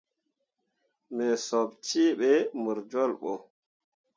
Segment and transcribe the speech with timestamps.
[1.15, 3.31] Me sop cee ɓe mor jolɓo.